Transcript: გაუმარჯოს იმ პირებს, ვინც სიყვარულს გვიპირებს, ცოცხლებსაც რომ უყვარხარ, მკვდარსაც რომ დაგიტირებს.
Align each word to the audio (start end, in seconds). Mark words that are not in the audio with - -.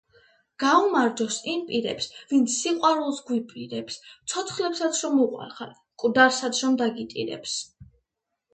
გაუმარჯოს 0.61 1.35
იმ 1.51 1.59
პირებს, 1.67 2.07
ვინც 2.31 2.55
სიყვარულს 2.63 3.21
გვიპირებს, 3.29 3.99
ცოცხლებსაც 4.33 5.05
რომ 5.05 5.21
უყვარხარ, 5.29 5.77
მკვდარსაც 5.95 6.65
რომ 6.67 6.83
დაგიტირებს. 6.87 7.57